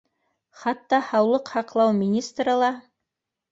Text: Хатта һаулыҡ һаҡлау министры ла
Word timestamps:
Хатта 0.61 0.99
һаулыҡ 1.09 1.53
һаҡлау 1.57 1.95
министры 2.01 2.59
ла 2.65 2.73